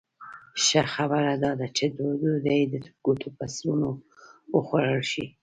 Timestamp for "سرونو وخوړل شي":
3.53-5.25